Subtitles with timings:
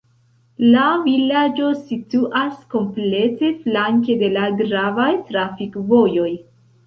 [0.75, 6.33] La vilaĝo situas komplete flanke de la gravaj trafikvojoj.